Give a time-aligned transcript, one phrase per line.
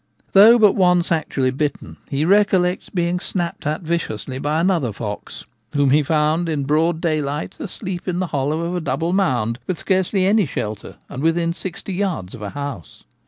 [0.31, 5.91] Though but once actually bitten, he recollects being snapped at viciously by another fox, whom
[5.91, 10.25] he found in broad daylight asleep in the hollow of a double mound with scarcely
[10.25, 13.03] any shelter and within sixty yards of a house.